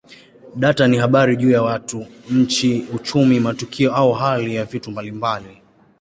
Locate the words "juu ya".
1.37-1.61